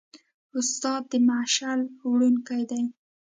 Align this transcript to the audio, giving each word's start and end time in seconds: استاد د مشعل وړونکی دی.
استاد 0.59 1.01
د 1.11 1.13
مشعل 1.27 1.81
وړونکی 2.09 2.61
دی. 2.71 2.83